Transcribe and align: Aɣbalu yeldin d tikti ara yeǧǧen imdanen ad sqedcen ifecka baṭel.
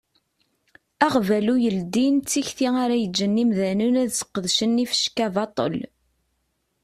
Aɣbalu 1.05 1.55
yeldin 1.63 2.15
d 2.19 2.25
tikti 2.29 2.67
ara 2.83 2.95
yeǧǧen 3.01 3.41
imdanen 3.43 3.93
ad 4.01 4.09
sqedcen 4.19 4.81
ifecka 4.83 5.27
baṭel. 5.33 5.77